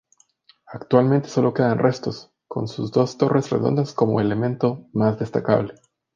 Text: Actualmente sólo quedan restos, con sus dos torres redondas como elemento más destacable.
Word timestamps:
Actualmente 0.65 1.29
sólo 1.29 1.53
quedan 1.53 1.77
restos, 1.77 2.31
con 2.47 2.67
sus 2.67 2.91
dos 2.91 3.19
torres 3.19 3.51
redondas 3.51 3.93
como 3.93 4.19
elemento 4.19 4.87
más 4.93 5.19
destacable. 5.19 5.75